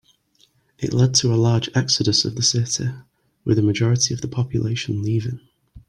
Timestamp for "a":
1.31-1.37, 3.59-3.61